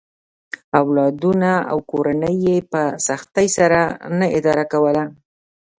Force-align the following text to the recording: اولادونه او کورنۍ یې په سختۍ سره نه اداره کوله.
اولادونه 0.81 1.51
او 1.71 1.77
کورنۍ 1.91 2.35
یې 2.47 2.57
په 2.71 2.83
سختۍ 3.07 3.47
سره 3.57 3.81
نه 4.17 4.27
اداره 4.37 4.65
کوله. 4.73 5.03